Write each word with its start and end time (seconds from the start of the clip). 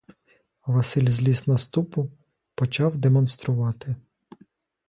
Василь 0.65 1.07
зліз 1.09 1.47
на 1.47 1.57
ступу, 1.57 2.11
почав 2.55 2.97
демонструвати. 2.97 3.95